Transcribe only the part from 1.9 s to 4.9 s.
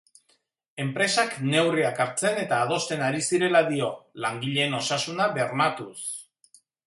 hartzen eta adosten ari zirela dio, langileen